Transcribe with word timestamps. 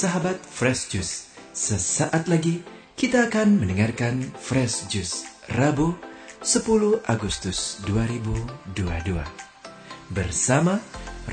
sahabat 0.00 0.40
Fresh 0.40 0.96
Juice. 0.96 1.28
Sesaat 1.52 2.24
lagi 2.24 2.64
kita 2.96 3.28
akan 3.28 3.60
mendengarkan 3.60 4.24
Fresh 4.32 4.88
Juice 4.88 5.28
Rabu 5.60 5.92
10 6.40 7.04
Agustus 7.04 7.84
2022 7.84 8.80
bersama 10.08 10.80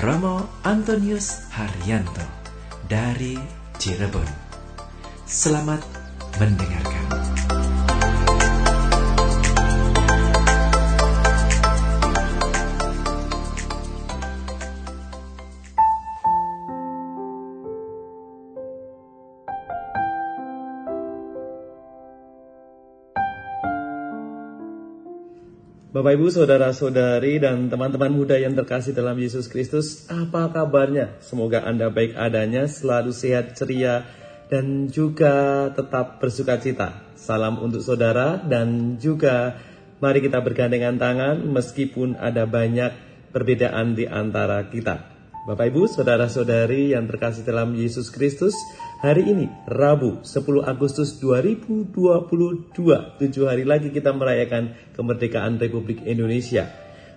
Romo 0.04 0.44
Antonius 0.68 1.48
Haryanto 1.56 2.28
dari 2.92 3.40
Cirebon. 3.80 4.28
Selamat 5.24 5.80
mendengarkan. 6.36 7.17
Bapak 25.98 26.14
Ibu, 26.14 26.30
saudara-saudari 26.30 27.42
dan 27.42 27.74
teman-teman 27.74 28.14
muda 28.14 28.38
yang 28.38 28.54
terkasih 28.54 28.94
dalam 28.94 29.18
Yesus 29.18 29.50
Kristus, 29.50 30.06
apa 30.14 30.46
kabarnya? 30.54 31.18
Semoga 31.26 31.66
Anda 31.66 31.90
baik 31.90 32.14
adanya, 32.14 32.70
selalu 32.70 33.10
sehat, 33.10 33.58
ceria, 33.58 34.06
dan 34.46 34.94
juga 34.94 35.66
tetap 35.74 36.22
bersuka 36.22 36.62
cita. 36.62 37.02
Salam 37.18 37.58
untuk 37.66 37.82
saudara 37.82 38.38
dan 38.38 39.02
juga 39.02 39.58
mari 39.98 40.22
kita 40.22 40.38
bergandengan 40.38 41.02
tangan 41.02 41.42
meskipun 41.50 42.14
ada 42.14 42.46
banyak 42.46 42.94
perbedaan 43.34 43.98
di 43.98 44.06
antara 44.06 44.70
kita. 44.70 45.17
Bapak 45.48 45.72
Ibu, 45.72 45.88
saudara-saudari 45.88 46.92
yang 46.92 47.08
terkasih 47.08 47.48
dalam 47.48 47.72
Yesus 47.72 48.12
Kristus, 48.12 48.52
hari 49.00 49.32
ini 49.32 49.48
Rabu 49.64 50.20
10 50.20 50.44
Agustus 50.68 51.24
2022, 51.24 51.96
tujuh 53.16 53.46
hari 53.48 53.64
lagi 53.64 53.96
kita 53.96 54.12
merayakan 54.12 54.76
kemerdekaan 54.92 55.56
Republik 55.56 56.04
Indonesia. 56.04 56.68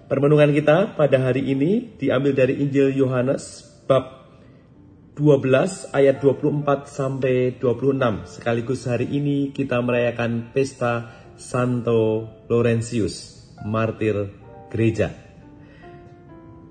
Permenungan 0.07 0.55
kita 0.55 0.95
pada 0.95 1.19
hari 1.19 1.43
ini 1.43 1.99
diambil 1.99 2.39
dari 2.39 2.63
Injil 2.63 2.95
Yohanes 2.95 3.67
bab 3.91 4.31
12 5.19 5.91
ayat 5.91 6.23
24 6.23 6.87
sampai 6.87 7.59
26. 7.59 8.31
Sekaligus 8.31 8.87
hari 8.87 9.11
ini 9.11 9.51
kita 9.51 9.83
merayakan 9.83 10.55
pesta 10.55 11.19
Santo 11.35 12.31
Laurentius, 12.47 13.43
martir 13.67 14.31
gereja. 14.71 15.30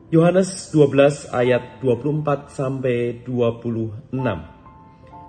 Yohanes 0.09 0.73
12 0.73 1.29
ayat 1.29 1.85
24 1.85 2.49
sampai 2.49 3.21
26. 3.29 4.09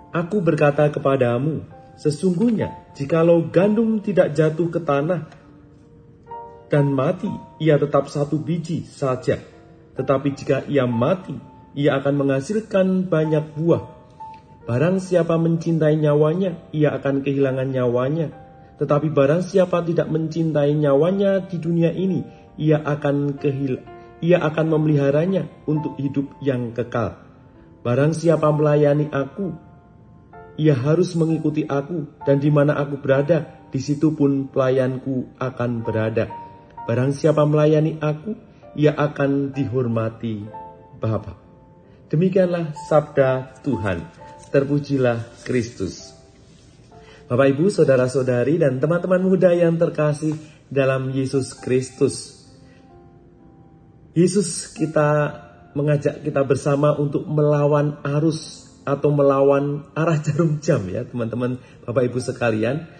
Aku 0.09 0.41
berkata 0.41 0.89
kepadamu, 0.89 1.69
sesungguhnya 2.01 2.89
jikalau 2.97 3.45
gandum 3.53 4.01
tidak 4.01 4.33
jatuh 4.33 4.73
ke 4.73 4.81
tanah 4.81 5.29
dan 6.73 6.97
mati, 6.97 7.29
ia 7.61 7.77
tetap 7.77 8.09
satu 8.09 8.41
biji 8.41 8.89
saja. 8.89 9.37
Tetapi 10.01 10.33
jika 10.33 10.65
ia 10.65 10.89
mati, 10.89 11.37
ia 11.77 12.01
akan 12.01 12.25
menghasilkan 12.25 13.05
banyak 13.05 13.53
buah. 13.61 13.85
Barang 14.65 14.97
siapa 14.97 15.37
mencintai 15.37 16.01
nyawanya, 16.01 16.57
ia 16.73 16.97
akan 16.97 17.21
kehilangan 17.21 17.69
nyawanya. 17.69 18.33
Tetapi 18.81 19.13
barang 19.13 19.45
siapa 19.45 19.85
tidak 19.85 20.09
mencintai 20.09 20.73
nyawanya 20.73 21.45
di 21.45 21.61
dunia 21.61 21.93
ini, 21.93 22.25
ia 22.57 22.81
akan 22.81 23.37
kehilangan 23.37 24.00
ia 24.21 24.41
akan 24.41 24.67
memeliharanya 24.77 25.49
untuk 25.65 25.97
hidup 25.97 26.37
yang 26.45 26.77
kekal. 26.77 27.17
Barang 27.81 28.13
siapa 28.13 28.53
melayani 28.53 29.09
aku, 29.09 29.57
ia 30.61 30.77
harus 30.77 31.17
mengikuti 31.17 31.65
aku, 31.65 32.05
dan 32.29 32.37
di 32.37 32.53
mana 32.53 32.77
aku 32.77 33.01
berada, 33.01 33.65
di 33.73 33.81
situ 33.81 34.13
pun 34.13 34.53
pelayanku 34.53 35.41
akan 35.41 35.81
berada. 35.81 36.29
Barang 36.85 37.17
siapa 37.17 37.49
melayani 37.49 37.97
aku, 37.97 38.37
ia 38.77 38.93
akan 38.93 39.57
dihormati 39.57 40.45
Bapa. 41.01 41.35
Demikianlah 42.13 42.77
sabda 42.77 43.63
Tuhan. 43.65 44.05
Terpujilah 44.51 45.47
Kristus. 45.47 46.11
Bapak 47.31 47.55
Ibu, 47.55 47.71
saudara-saudari 47.71 48.59
dan 48.59 48.83
teman-teman 48.83 49.23
muda 49.23 49.55
yang 49.55 49.79
terkasih 49.79 50.35
dalam 50.67 51.15
Yesus 51.15 51.55
Kristus. 51.55 52.40
Yesus 54.11 54.75
kita 54.75 55.39
mengajak 55.79 56.27
kita 56.27 56.43
bersama 56.43 56.99
untuk 56.99 57.31
melawan 57.31 58.03
arus 58.03 58.67
atau 58.83 59.15
melawan 59.15 59.87
arah 59.95 60.19
jarum 60.19 60.59
jam 60.59 60.83
ya 60.91 61.07
teman-teman 61.07 61.63
Bapak 61.87 62.11
Ibu 62.11 62.19
sekalian. 62.19 62.91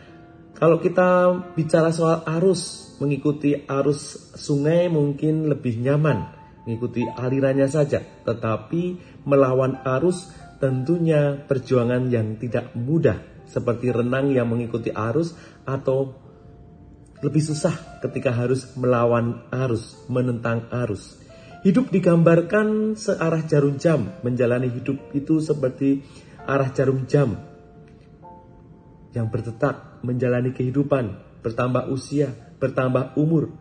Kalau 0.55 0.77
kita 0.77 1.33
bicara 1.57 1.89
soal 1.89 2.21
arus, 2.37 2.95
mengikuti 3.01 3.65
arus 3.65 4.31
sungai 4.37 4.93
mungkin 4.93 5.49
lebih 5.49 5.81
nyaman, 5.81 6.37
mengikuti 6.69 7.01
alirannya 7.01 7.65
saja. 7.65 8.05
Tetapi 8.05 8.83
melawan 9.25 9.81
arus 9.81 10.29
tentunya 10.61 11.41
perjuangan 11.49 12.13
yang 12.13 12.37
tidak 12.37 12.77
mudah, 12.77 13.25
seperti 13.49 13.89
renang 13.89 14.37
yang 14.37 14.53
mengikuti 14.53 14.93
arus 14.93 15.33
atau 15.65 16.13
lebih 17.21 17.43
susah 17.45 18.01
ketika 18.01 18.33
harus 18.33 18.73
melawan 18.77 19.45
arus, 19.53 20.01
menentang 20.09 20.65
arus. 20.73 21.21
Hidup 21.61 21.93
digambarkan 21.93 22.97
searah 22.97 23.45
jarum 23.45 23.77
jam, 23.77 24.17
menjalani 24.25 24.73
hidup 24.73 25.13
itu 25.13 25.45
seperti 25.45 26.01
arah 26.49 26.73
jarum 26.73 27.05
jam 27.05 27.37
yang 29.13 29.29
berdetak 29.29 30.01
menjalani 30.01 30.57
kehidupan, 30.57 31.21
bertambah 31.45 31.93
usia, 31.93 32.33
bertambah 32.57 33.19
umur. 33.21 33.53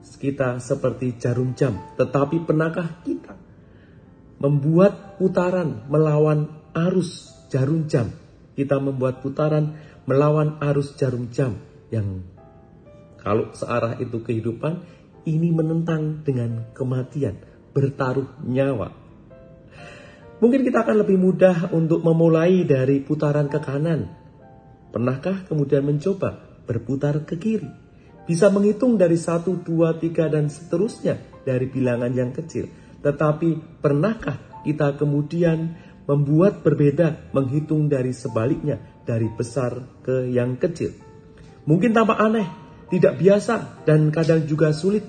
Kita 0.00 0.60
seperti 0.60 1.16
jarum 1.20 1.52
jam, 1.52 1.76
tetapi 1.96 2.44
pernahkah 2.44 3.04
kita 3.04 3.36
membuat 4.40 5.16
putaran 5.20 5.86
melawan 5.86 6.48
arus 6.72 7.30
jarum 7.52 7.86
jam? 7.86 8.08
Kita 8.56 8.80
membuat 8.80 9.24
putaran 9.24 9.76
melawan 10.08 10.60
arus 10.60 10.96
jarum 10.96 11.28
jam 11.32 11.56
yang 11.92 12.24
kalau 13.20 13.52
searah 13.52 14.00
itu 14.00 14.24
kehidupan, 14.24 14.80
ini 15.28 15.52
menentang 15.52 16.24
dengan 16.24 16.72
kematian, 16.72 17.36
bertaruh 17.76 18.40
nyawa. 18.48 18.96
Mungkin 20.40 20.64
kita 20.64 20.88
akan 20.88 21.04
lebih 21.04 21.20
mudah 21.20 21.68
untuk 21.76 22.00
memulai 22.00 22.64
dari 22.64 23.04
putaran 23.04 23.52
ke 23.52 23.60
kanan. 23.60 24.08
Pernahkah 24.88 25.44
kemudian 25.44 25.84
mencoba 25.84 26.40
berputar 26.64 27.28
ke 27.28 27.36
kiri? 27.36 27.68
Bisa 28.24 28.48
menghitung 28.48 28.96
dari 28.96 29.20
satu, 29.20 29.60
dua, 29.60 30.00
tiga, 30.00 30.32
dan 30.32 30.48
seterusnya 30.48 31.20
dari 31.44 31.68
bilangan 31.68 32.08
yang 32.16 32.32
kecil. 32.32 32.72
Tetapi 33.04 33.80
pernahkah 33.84 34.64
kita 34.64 34.96
kemudian 34.96 35.76
membuat 36.08 36.64
berbeda, 36.64 37.32
menghitung 37.36 37.92
dari 37.92 38.16
sebaliknya, 38.16 38.80
dari 39.04 39.28
besar 39.28 40.00
ke 40.00 40.24
yang 40.32 40.56
kecil? 40.56 40.96
Mungkin 41.68 41.92
tampak 41.92 42.16
aneh, 42.16 42.48
tidak 42.90 43.22
biasa, 43.22 43.86
dan 43.86 44.10
kadang 44.10 44.44
juga 44.44 44.74
sulit. 44.74 45.06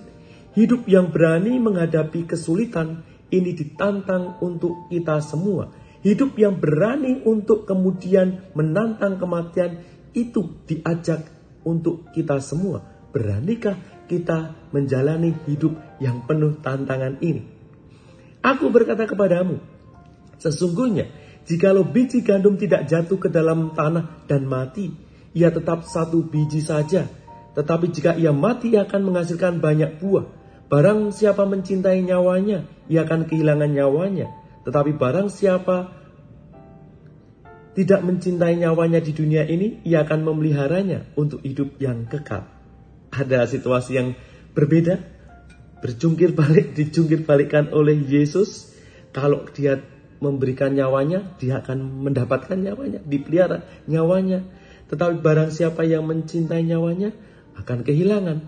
Hidup 0.54 0.86
yang 0.86 1.10
berani 1.10 1.58
menghadapi 1.58 2.30
kesulitan 2.30 3.02
ini 3.34 3.58
ditantang 3.58 4.38
untuk 4.44 4.88
kita 4.92 5.18
semua. 5.20 5.74
Hidup 6.06 6.38
yang 6.38 6.62
berani 6.62 7.26
untuk 7.26 7.66
kemudian 7.66 8.54
menantang 8.54 9.18
kematian 9.18 9.82
itu 10.14 10.62
diajak 10.70 11.26
untuk 11.66 12.10
kita 12.14 12.38
semua. 12.44 12.84
Beranikah 13.12 13.76
kita 14.08 14.70
menjalani 14.76 15.34
hidup 15.48 15.74
yang 16.04 16.26
penuh 16.28 16.60
tantangan 16.60 17.18
ini? 17.24 17.48
Aku 18.42 18.74
berkata 18.74 19.06
kepadamu, 19.06 19.62
sesungguhnya 20.42 21.08
jikalau 21.46 21.86
biji 21.86 22.26
gandum 22.26 22.58
tidak 22.58 22.90
jatuh 22.90 23.22
ke 23.22 23.30
dalam 23.30 23.78
tanah 23.78 24.26
dan 24.26 24.50
mati, 24.50 24.90
ia 25.38 25.54
tetap 25.54 25.86
satu 25.86 26.26
biji 26.26 26.60
saja 26.60 27.21
tetapi 27.52 27.92
jika 27.92 28.16
ia 28.16 28.32
mati, 28.32 28.72
ia 28.72 28.88
akan 28.88 29.12
menghasilkan 29.12 29.60
banyak 29.60 30.00
buah. 30.00 30.26
Barang 30.72 31.12
siapa 31.12 31.44
mencintai 31.44 32.00
nyawanya, 32.00 32.64
ia 32.88 33.04
akan 33.04 33.28
kehilangan 33.28 33.76
nyawanya. 33.76 34.32
Tetapi 34.64 34.96
barang 34.96 35.28
siapa 35.28 35.92
tidak 37.76 38.02
mencintai 38.08 38.56
nyawanya 38.56 39.04
di 39.04 39.12
dunia 39.12 39.44
ini, 39.44 39.84
ia 39.84 40.08
akan 40.08 40.24
memeliharanya 40.24 41.12
untuk 41.20 41.44
hidup 41.44 41.76
yang 41.84 42.08
kekal. 42.08 42.48
Ada 43.12 43.44
situasi 43.52 44.00
yang 44.00 44.16
berbeda, 44.56 45.04
berjungkir 45.84 46.32
balik, 46.32 46.72
dijungkir 46.80 47.28
balikan 47.28 47.68
oleh 47.76 48.00
Yesus. 48.00 48.72
Kalau 49.12 49.44
dia 49.52 49.76
memberikan 50.24 50.72
nyawanya, 50.72 51.36
dia 51.36 51.60
akan 51.60 52.08
mendapatkan 52.08 52.56
nyawanya, 52.56 53.04
dipelihara 53.04 53.68
nyawanya. 53.92 54.48
Tetapi 54.88 55.20
barang 55.20 55.52
siapa 55.52 55.84
yang 55.84 56.08
mencintai 56.08 56.64
nyawanya, 56.64 57.12
akan 57.58 57.80
kehilangan. 57.84 58.40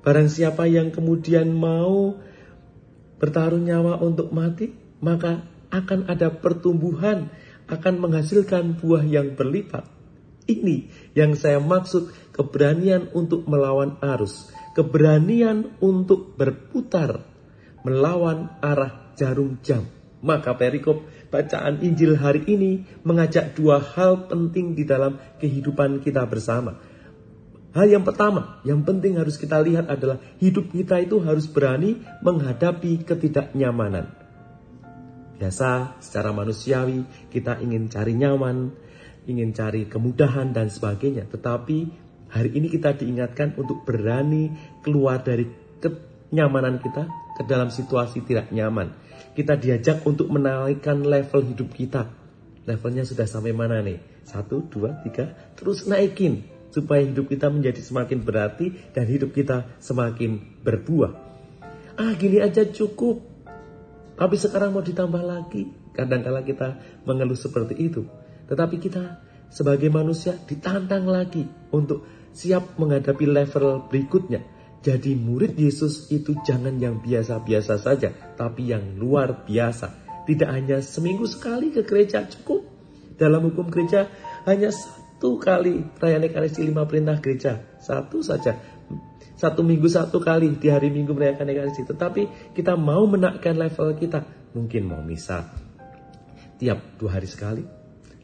Barang 0.00 0.28
siapa 0.32 0.64
yang 0.64 0.90
kemudian 0.90 1.52
mau 1.52 2.16
bertaruh 3.20 3.60
nyawa 3.60 4.00
untuk 4.00 4.32
mati, 4.32 4.72
maka 5.04 5.44
akan 5.68 6.08
ada 6.08 6.32
pertumbuhan, 6.32 7.28
akan 7.68 7.94
menghasilkan 8.00 8.80
buah 8.80 9.04
yang 9.04 9.36
berlipat. 9.36 9.86
Ini 10.48 10.90
yang 11.14 11.38
saya 11.38 11.62
maksud 11.62 12.10
keberanian 12.34 13.12
untuk 13.14 13.46
melawan 13.46 14.00
arus, 14.02 14.50
keberanian 14.74 15.78
untuk 15.78 16.34
berputar 16.34 17.22
melawan 17.86 18.56
arah 18.58 19.14
jarum 19.14 19.60
jam. 19.62 19.86
Maka 20.20 20.52
perikop 20.52 21.08
bacaan 21.32 21.80
Injil 21.80 22.18
hari 22.20 22.44
ini 22.44 22.84
mengajak 23.08 23.56
dua 23.56 23.80
hal 23.80 24.28
penting 24.28 24.76
di 24.76 24.84
dalam 24.84 25.16
kehidupan 25.40 26.04
kita 26.04 26.28
bersama. 26.28 26.76
Hal 27.70 27.86
yang 27.86 28.02
pertama, 28.02 28.58
yang 28.66 28.82
penting 28.82 29.14
harus 29.14 29.38
kita 29.38 29.62
lihat 29.62 29.86
adalah 29.86 30.18
hidup 30.42 30.74
kita 30.74 30.98
itu 30.98 31.22
harus 31.22 31.46
berani 31.46 32.02
menghadapi 32.18 33.06
ketidaknyamanan. 33.06 34.10
Biasa 35.38 36.02
secara 36.02 36.34
manusiawi 36.34 37.30
kita 37.30 37.62
ingin 37.62 37.86
cari 37.86 38.18
nyaman, 38.18 38.74
ingin 39.30 39.54
cari 39.54 39.86
kemudahan 39.86 40.50
dan 40.50 40.66
sebagainya. 40.66 41.30
Tetapi 41.30 41.78
hari 42.34 42.50
ini 42.58 42.66
kita 42.68 42.98
diingatkan 42.98 43.54
untuk 43.54 43.86
berani 43.86 44.50
keluar 44.82 45.22
dari 45.22 45.46
kenyamanan 45.78 46.82
kita 46.82 47.06
ke 47.38 47.42
dalam 47.46 47.70
situasi 47.70 48.26
tidak 48.26 48.50
nyaman. 48.50 48.92
Kita 49.30 49.54
diajak 49.54 50.02
untuk 50.04 50.26
menaikkan 50.26 51.06
level 51.06 51.54
hidup 51.54 51.70
kita. 51.70 52.10
Levelnya 52.66 53.06
sudah 53.06 53.24
sampai 53.30 53.54
mana 53.54 53.78
nih? 53.80 54.26
Satu, 54.26 54.66
dua, 54.66 55.00
tiga, 55.06 55.54
terus 55.54 55.86
naikin. 55.86 56.59
Supaya 56.70 57.02
hidup 57.02 57.26
kita 57.30 57.50
menjadi 57.50 57.82
semakin 57.82 58.22
berarti 58.22 58.94
dan 58.94 59.10
hidup 59.10 59.34
kita 59.34 59.78
semakin 59.82 60.62
berbuah. 60.62 61.12
Ah 61.98 62.14
gini 62.14 62.38
aja 62.38 62.66
cukup. 62.66 63.20
Tapi 64.14 64.36
sekarang 64.38 64.74
mau 64.74 64.84
ditambah 64.84 65.22
lagi. 65.22 65.66
Kadang-kala 65.90 66.46
kita 66.46 66.78
mengeluh 67.02 67.36
seperti 67.36 67.74
itu. 67.76 68.06
Tetapi 68.46 68.76
kita 68.78 69.22
sebagai 69.50 69.90
manusia 69.90 70.38
ditantang 70.46 71.10
lagi 71.10 71.42
untuk 71.74 72.06
siap 72.30 72.78
menghadapi 72.78 73.26
level 73.26 73.90
berikutnya 73.90 74.60
jadi 74.80 75.12
murid 75.12 75.60
Yesus 75.60 76.08
itu 76.08 76.40
jangan 76.40 76.80
yang 76.80 77.04
biasa-biasa 77.04 77.76
saja, 77.76 78.16
tapi 78.40 78.72
yang 78.72 78.96
luar 78.96 79.44
biasa. 79.44 79.92
Tidak 80.24 80.48
hanya 80.48 80.80
seminggu 80.80 81.28
sekali 81.28 81.68
ke 81.68 81.84
gereja 81.84 82.24
cukup. 82.24 82.64
Dalam 83.20 83.44
hukum 83.52 83.68
gereja 83.68 84.08
hanya 84.48 84.72
satu 85.20 85.36
kali 85.36 85.84
perayaan 86.00 86.32
Ekaristi 86.32 86.64
lima 86.64 86.88
perintah 86.88 87.20
gereja. 87.20 87.60
Satu 87.76 88.24
saja. 88.24 88.56
Satu 89.36 89.60
minggu 89.60 89.84
satu 89.84 90.16
kali 90.16 90.48
di 90.56 90.72
hari 90.72 90.88
minggu 90.88 91.12
merayakan 91.12 91.44
Ekaristi. 91.52 91.84
Tetapi 91.84 92.56
kita 92.56 92.72
mau 92.80 93.04
menaikkan 93.04 93.52
level 93.52 94.00
kita. 94.00 94.24
Mungkin 94.56 94.88
mau 94.88 95.04
misa 95.04 95.44
tiap 96.56 96.96
dua 96.96 97.20
hari 97.20 97.28
sekali, 97.28 97.60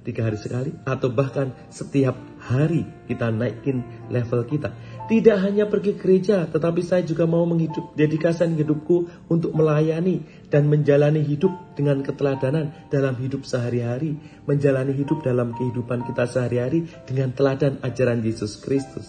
tiga 0.08 0.24
hari 0.24 0.40
sekali, 0.40 0.72
atau 0.88 1.12
bahkan 1.12 1.52
setiap 1.68 2.16
hari 2.40 2.88
kita 3.04 3.28
naikin 3.28 3.84
level 4.08 4.48
kita. 4.48 4.72
Tidak 5.06 5.38
hanya 5.38 5.70
pergi 5.70 5.94
gereja, 5.94 6.50
tetapi 6.50 6.82
saya 6.82 7.06
juga 7.06 7.30
mau 7.30 7.46
menghidup, 7.46 7.94
dedikasikan 7.94 8.58
hidupku 8.58 9.06
untuk 9.30 9.54
melayani 9.54 10.26
dan 10.50 10.66
menjalani 10.66 11.22
hidup 11.22 11.78
dengan 11.78 12.02
keteladanan 12.02 12.74
dalam 12.90 13.14
hidup 13.22 13.46
sehari-hari. 13.46 14.18
Menjalani 14.50 14.98
hidup 14.98 15.22
dalam 15.22 15.54
kehidupan 15.54 16.02
kita 16.10 16.26
sehari-hari 16.26 16.90
dengan 17.06 17.30
teladan 17.30 17.78
ajaran 17.86 18.18
Yesus 18.18 18.58
Kristus. 18.58 19.06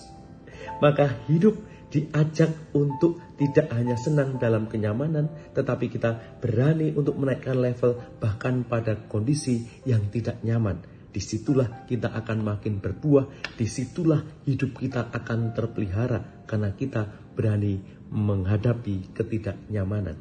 Maka 0.85 1.17
hidup 1.25 1.57
diajak 1.89 2.53
untuk 2.77 3.17
tidak 3.41 3.73
hanya 3.73 3.97
senang 3.97 4.37
dalam 4.37 4.69
kenyamanan, 4.69 5.33
tetapi 5.57 5.89
kita 5.89 6.37
berani 6.37 6.93
untuk 6.93 7.17
menaikkan 7.17 7.57
level 7.57 8.21
bahkan 8.21 8.61
pada 8.69 9.09
kondisi 9.09 9.65
yang 9.89 10.13
tidak 10.13 10.45
nyaman 10.45 10.96
di 11.17 11.25
situlah 11.25 11.89
kita 11.89 12.13
akan 12.13 12.45
makin 12.45 12.77
berbuah, 12.77 13.57
di 13.57 13.65
situlah 13.65 14.21
hidup 14.45 14.77
kita 14.77 15.09
akan 15.09 15.49
terpelihara 15.49 16.45
karena 16.45 16.77
kita 16.77 17.33
berani 17.33 17.81
menghadapi 18.13 19.17
ketidaknyamanan. 19.17 20.13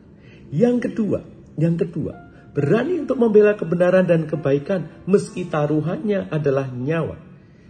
Yang 0.49 0.89
kedua, 0.89 1.21
yang 1.61 1.77
kedua, 1.77 2.17
berani 2.57 3.05
untuk 3.05 3.21
membela 3.21 3.53
kebenaran 3.61 4.09
dan 4.09 4.25
kebaikan 4.25 5.05
meski 5.05 5.45
taruhannya 5.45 6.33
adalah 6.33 6.73
nyawa. 6.73 7.21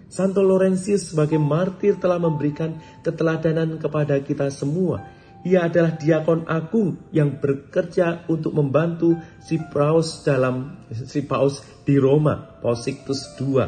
Santo 0.07 0.39
Laurentius 0.47 1.11
sebagai 1.11 1.43
martir 1.43 1.99
telah 1.99 2.23
memberikan 2.23 2.79
keteladanan 3.03 3.83
kepada 3.83 4.23
kita 4.23 4.55
semua 4.55 5.03
ia 5.43 5.69
adalah 5.69 5.95
diakon 5.99 6.49
agung 6.49 7.11
yang 7.13 7.39
bekerja 7.39 8.25
untuk 8.31 8.57
membantu 8.57 9.19
si 9.45 9.61
Paus 9.61 10.25
dalam 10.25 10.87
si 10.91 11.23
Paus 11.27 11.63
di 11.85 12.01
Roma, 12.01 12.59
Paus 12.63 12.87
Sixtus 12.87 13.37
II 13.37 13.63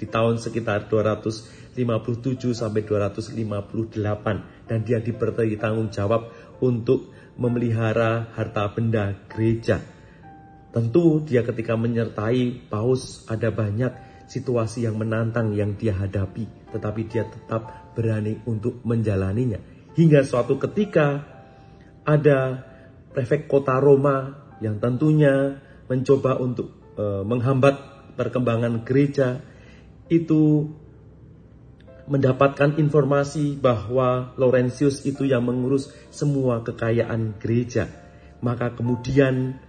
di 0.00 0.08
tahun 0.08 0.40
sekitar 0.40 0.88
257 0.88 1.76
sampai 2.56 2.82
258 2.88 4.64
dan 4.64 4.78
dia 4.80 4.98
diberi 5.04 5.60
tanggung 5.60 5.92
jawab 5.92 6.32
untuk 6.64 7.12
memelihara 7.36 8.32
harta 8.32 8.72
benda 8.72 9.12
gereja. 9.28 9.80
Tentu 10.70 11.20
dia 11.26 11.42
ketika 11.42 11.74
menyertai 11.74 12.70
Paus 12.70 13.26
ada 13.26 13.50
banyak 13.50 13.90
situasi 14.30 14.86
yang 14.86 14.94
menantang 14.94 15.50
yang 15.58 15.74
dia 15.74 15.90
hadapi, 15.90 16.46
tetapi 16.70 17.10
dia 17.10 17.26
tetap 17.26 17.90
berani 17.98 18.38
untuk 18.46 18.78
menjalaninya. 18.86 19.79
Hingga 20.00 20.24
suatu 20.24 20.56
ketika 20.56 21.28
ada 22.08 22.64
prefek 23.12 23.44
kota 23.52 23.76
Roma 23.76 24.48
yang 24.64 24.80
tentunya 24.80 25.60
mencoba 25.92 26.40
untuk 26.40 26.72
e, 26.96 27.20
menghambat 27.20 27.76
perkembangan 28.16 28.80
gereja 28.88 29.44
itu 30.08 30.72
mendapatkan 32.08 32.80
informasi 32.80 33.60
bahwa 33.60 34.32
Laurentius 34.40 35.04
itu 35.04 35.28
yang 35.28 35.44
mengurus 35.44 35.92
semua 36.08 36.64
kekayaan 36.64 37.36
gereja. 37.36 37.92
Maka 38.40 38.72
kemudian 38.72 39.60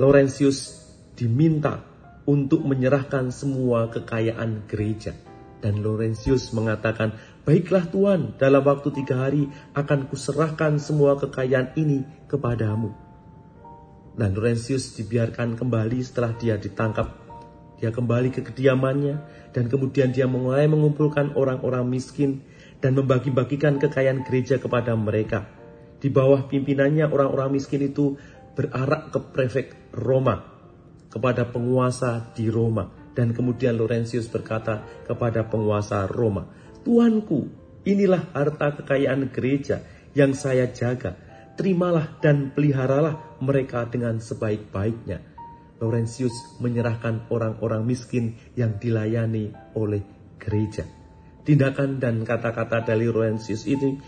Laurentius 0.00 0.80
diminta 1.12 1.84
untuk 2.24 2.64
menyerahkan 2.64 3.28
semua 3.28 3.92
kekayaan 3.92 4.64
gereja. 4.64 5.12
Dan 5.64 5.80
Laurentius 5.80 6.52
mengatakan, 6.52 7.16
Baiklah 7.48 7.88
Tuhan, 7.88 8.36
dalam 8.36 8.60
waktu 8.60 8.92
tiga 8.92 9.24
hari 9.24 9.48
akan 9.72 10.12
kuserahkan 10.12 10.76
semua 10.76 11.16
kekayaan 11.16 11.72
ini 11.80 12.04
kepadamu. 12.28 12.92
Dan 14.12 14.36
Laurentius 14.36 14.92
dibiarkan 15.00 15.56
kembali 15.56 16.04
setelah 16.04 16.36
dia 16.36 16.60
ditangkap. 16.60 17.16
Dia 17.80 17.88
kembali 17.88 18.28
ke 18.28 18.44
kediamannya 18.44 19.16
dan 19.56 19.72
kemudian 19.72 20.12
dia 20.12 20.28
mulai 20.28 20.68
mengumpulkan 20.68 21.32
orang-orang 21.32 21.88
miskin 21.88 22.44
dan 22.84 22.92
membagi-bagikan 23.00 23.80
kekayaan 23.80 24.20
gereja 24.28 24.60
kepada 24.60 24.92
mereka. 24.92 25.48
Di 25.96 26.12
bawah 26.12 26.44
pimpinannya 26.44 27.08
orang-orang 27.08 27.56
miskin 27.56 27.88
itu 27.88 28.20
berarak 28.52 29.10
ke 29.10 29.18
prefek 29.32 29.96
Roma, 29.96 30.44
kepada 31.08 31.48
penguasa 31.48 32.36
di 32.36 32.52
Roma. 32.52 33.03
Dan 33.14 33.30
kemudian 33.30 33.78
Laurentius 33.78 34.26
berkata 34.26 34.82
kepada 35.06 35.46
penguasa 35.46 36.04
Roma, 36.10 36.50
Tuanku, 36.82 37.46
inilah 37.86 38.34
harta 38.34 38.74
kekayaan 38.82 39.30
gereja 39.30 39.86
yang 40.12 40.34
saya 40.34 40.68
jaga. 40.74 41.16
Terimalah 41.54 42.18
dan 42.18 42.50
peliharalah 42.50 43.38
mereka 43.38 43.86
dengan 43.86 44.18
sebaik-baiknya. 44.18 45.22
Laurentius 45.78 46.58
menyerahkan 46.58 47.30
orang-orang 47.30 47.86
miskin 47.86 48.34
yang 48.58 48.82
dilayani 48.82 49.54
oleh 49.78 50.02
gereja. 50.42 50.82
Tindakan 51.44 52.02
dan 52.02 52.26
kata-kata 52.26 52.82
dari 52.82 53.06
Laurentius 53.06 53.68
ini 53.70 54.00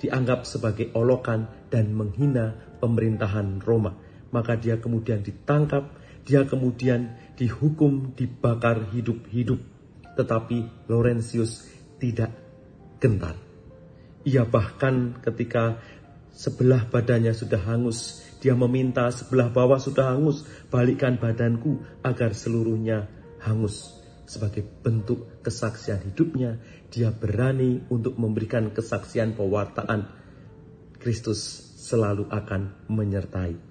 dianggap 0.00 0.48
sebagai 0.48 0.94
olokan 0.96 1.68
dan 1.68 1.92
menghina 1.92 2.56
pemerintahan 2.80 3.60
Roma. 3.60 3.92
Maka 4.30 4.56
dia 4.56 4.78
kemudian 4.78 5.20
ditangkap, 5.20 5.99
dia 6.24 6.44
kemudian 6.44 7.16
dihukum, 7.36 8.12
dibakar 8.12 8.92
hidup-hidup. 8.92 9.60
Tetapi 10.16 10.88
Laurentius 10.90 11.64
tidak 11.96 12.32
gentar. 13.00 13.36
Ia 14.28 14.44
bahkan 14.44 15.16
ketika 15.24 15.80
sebelah 16.36 16.84
badannya 16.88 17.32
sudah 17.32 17.60
hangus, 17.64 18.20
dia 18.40 18.52
meminta 18.52 19.08
sebelah 19.12 19.48
bawah 19.48 19.80
sudah 19.80 20.16
hangus, 20.16 20.44
balikkan 20.68 21.16
badanku 21.16 21.80
agar 22.04 22.36
seluruhnya 22.36 23.08
hangus. 23.40 23.96
Sebagai 24.28 24.62
bentuk 24.62 25.42
kesaksian 25.42 26.06
hidupnya, 26.06 26.60
dia 26.92 27.10
berani 27.10 27.82
untuk 27.90 28.14
memberikan 28.20 28.70
kesaksian 28.70 29.34
pewartaan. 29.34 30.06
Kristus 31.00 31.40
selalu 31.80 32.28
akan 32.28 32.86
menyertai. 32.92 33.69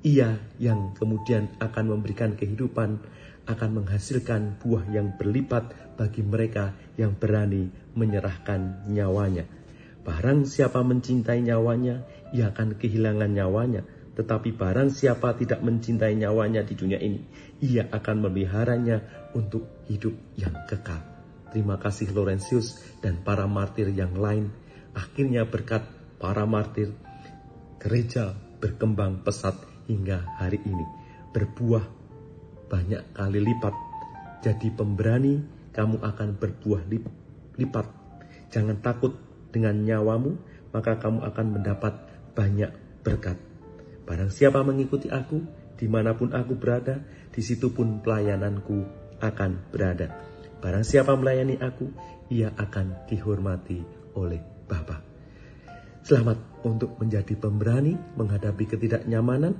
Ia 0.00 0.40
yang 0.56 0.96
kemudian 0.96 1.60
akan 1.60 1.92
memberikan 1.92 2.32
kehidupan 2.32 3.04
akan 3.44 3.70
menghasilkan 3.82 4.56
buah 4.62 4.88
yang 4.88 5.18
berlipat 5.20 5.96
bagi 6.00 6.24
mereka 6.24 6.72
yang 6.96 7.12
berani 7.12 7.68
menyerahkan 7.92 8.88
nyawanya. 8.88 9.44
Barang 10.00 10.48
siapa 10.48 10.80
mencintai 10.80 11.44
nyawanya, 11.44 12.08
ia 12.32 12.48
akan 12.48 12.80
kehilangan 12.80 13.28
nyawanya. 13.28 13.84
Tetapi 14.16 14.56
barang 14.56 14.88
siapa 14.88 15.36
tidak 15.36 15.60
mencintai 15.60 16.16
nyawanya 16.16 16.64
di 16.64 16.74
dunia 16.76 16.96
ini, 16.96 17.20
ia 17.60 17.84
akan 17.88 18.24
memeliharanya 18.24 19.30
untuk 19.36 19.84
hidup 19.88 20.16
yang 20.36 20.56
kekal. 20.64 21.00
Terima 21.52 21.76
kasih 21.76 22.14
Laurentius 22.16 22.80
dan 23.04 23.20
para 23.20 23.44
martir 23.44 23.92
yang 23.92 24.16
lain. 24.16 24.48
Akhirnya 24.96 25.44
berkat 25.44 25.84
para 26.16 26.48
martir, 26.48 26.96
gereja 27.78 28.34
berkembang 28.60 29.24
pesat 29.24 29.69
hingga 29.90 30.38
hari 30.38 30.62
ini. 30.62 30.86
Berbuah 31.34 31.82
banyak 32.70 33.10
kali 33.10 33.42
lipat. 33.42 33.74
Jadi 34.46 34.70
pemberani, 34.70 35.42
kamu 35.74 35.98
akan 35.98 36.38
berbuah 36.38 36.86
lipat. 37.58 37.86
Jangan 38.54 38.78
takut 38.78 39.18
dengan 39.50 39.82
nyawamu, 39.82 40.38
maka 40.70 41.02
kamu 41.02 41.26
akan 41.26 41.46
mendapat 41.58 41.94
banyak 42.38 42.70
berkat. 43.02 43.36
Barang 44.06 44.30
siapa 44.30 44.62
mengikuti 44.62 45.10
aku, 45.10 45.42
di 45.74 45.86
mana 45.90 46.14
pun 46.14 46.30
aku 46.30 46.54
berada, 46.54 47.02
di 47.30 47.42
situ 47.42 47.74
pun 47.74 48.02
pelayananku 48.02 48.86
akan 49.18 49.70
berada. 49.70 50.14
Barang 50.62 50.86
siapa 50.86 51.14
melayani 51.18 51.58
aku, 51.58 51.90
ia 52.30 52.54
akan 52.54 53.06
dihormati 53.10 53.82
oleh 54.14 54.40
Bapa. 54.66 55.02
Selamat 56.00 56.38
untuk 56.64 56.96
menjadi 56.96 57.36
pemberani 57.36 57.94
menghadapi 58.16 58.64
ketidaknyamanan. 58.66 59.54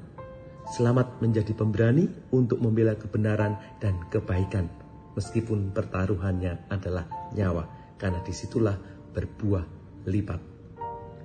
Selamat 0.70 1.18
menjadi 1.18 1.50
pemberani 1.50 2.06
untuk 2.30 2.62
membela 2.62 2.94
kebenaran 2.94 3.58
dan 3.82 4.06
kebaikan. 4.06 4.70
Meskipun 5.18 5.74
pertaruhannya 5.74 6.70
adalah 6.70 7.10
nyawa. 7.34 7.66
Karena 7.98 8.22
di 8.22 8.30
situlah 8.30 8.78
berbuah 9.10 9.66
lipat. 10.06 10.40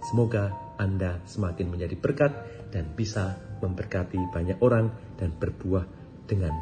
Semoga 0.01 0.73
anda 0.81 1.21
semakin 1.29 1.69
menjadi 1.69 1.93
berkat 1.93 2.33
dan 2.73 2.97
bisa 2.97 3.37
memberkati 3.61 4.17
banyak 4.33 4.57
orang 4.65 4.89
dan 5.21 5.29
berbuah 5.37 5.85
dengan 6.25 6.53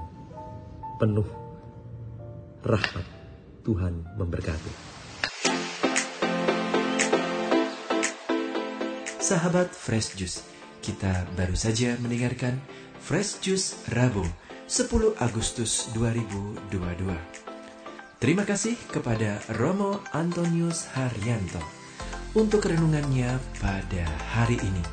penuh 0.99 1.27
rahmat. 2.67 3.05
Tuhan 3.63 4.19
memberkati. 4.19 4.71
Sahabat 9.23 9.71
Fresh 9.71 10.19
Juice, 10.19 10.52
kita 10.83 11.23
baru 11.39 11.55
saja 11.55 11.95
mendengarkan 12.03 12.59
Fresh 12.99 13.39
Juice 13.39 13.79
Rabu 13.95 14.27
10 14.67 15.15
Agustus 15.23 15.87
2022. 15.95 17.07
Terima 18.19 18.43
kasih 18.43 18.75
kepada 18.91 19.39
Romo 19.55 20.03
Antonius 20.11 20.91
Haryanto 20.91 21.63
untuk 22.35 22.67
renungannya 22.67 23.39
pada 23.63 24.03
hari 24.35 24.59
ini. 24.59 24.83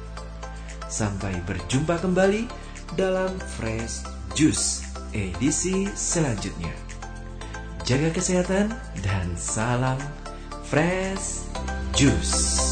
Sampai 0.87 1.35
berjumpa 1.43 1.99
kembali 1.99 2.47
dalam 2.95 3.35
Fresh 3.59 4.07
Juice 4.39 4.87
edisi 5.11 5.91
selanjutnya. 5.99 6.75
Jaga 7.83 8.15
kesehatan 8.15 8.71
dan 9.03 9.35
salam 9.35 9.99
Fresh 10.71 11.51
Juice. 11.99 12.70